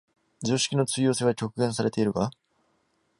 [0.41, 2.31] 常識の通用性は局限されているが、